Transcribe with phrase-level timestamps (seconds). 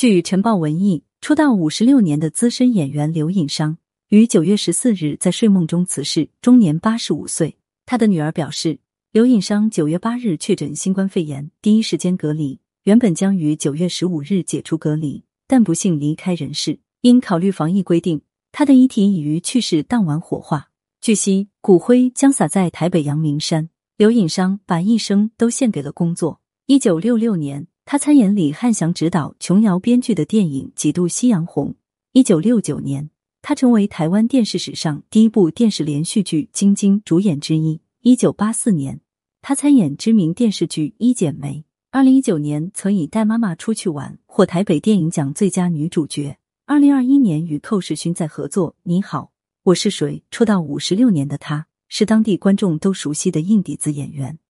[0.00, 3.76] 据晨报文艺，出道五十六年的资深演员刘引商
[4.08, 7.58] 于九月十四日在睡梦中辞世，终年八十五岁。
[7.84, 8.78] 他的女儿表示，
[9.12, 16.78] 刘引商九月八日确诊新冠肺炎，第一时间隔离，原本将于九月十五日解除隔离，但不幸离开人世。
[17.02, 18.22] 因考虑防疫规定，
[18.52, 20.70] 他的遗体已于去世当晚火化。
[21.02, 23.68] 据悉，骨灰将撒在台北阳明山。
[23.98, 26.40] 刘引商把一生都献给了工作。
[26.64, 27.66] 一九六六年。
[27.90, 31.70] 他参演李汉祥执导、琼瑶编剧的电影《几度夕阳红》。
[32.12, 33.10] 一九六九年，
[33.42, 37.80] 他成为台湾电视史上第一部电视连续剧《晶晶》主演之一。
[38.02, 39.00] 一九八四年，
[39.42, 41.54] 他参演知名电视剧《一剪梅》。
[41.90, 46.38] 二零一九年，曾以《带妈妈出去玩》获台北电影奖最佳女主角。
[46.66, 49.32] 二零二一年，与寇世勋在合作《你好，
[49.64, 50.18] 我是谁》。
[50.30, 54.38] 出道五十六年的他，是当地观众都熟悉的硬底子演员。